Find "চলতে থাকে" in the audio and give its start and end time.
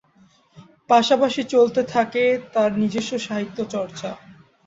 1.53-2.23